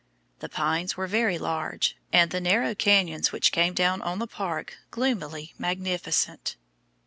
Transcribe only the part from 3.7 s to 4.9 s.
down on the park